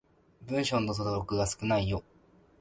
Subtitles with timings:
[0.47, 2.01] 文章の登録が少ないよ。